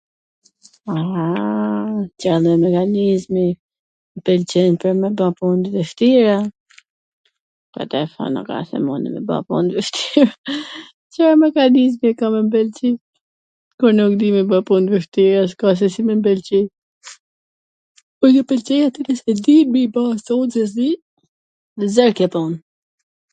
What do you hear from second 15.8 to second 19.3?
se si m pwlqej, po ju pwlqej atyre s